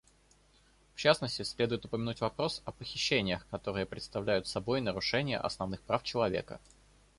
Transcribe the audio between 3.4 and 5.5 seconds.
которые представляют собой нарушения